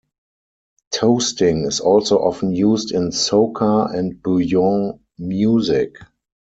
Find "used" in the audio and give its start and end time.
2.55-2.89